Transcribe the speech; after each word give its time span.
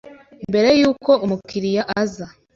mbere 0.49 0.69
y’uko 0.79 1.11
umukiliya 1.25 1.83
aza, 2.01 2.25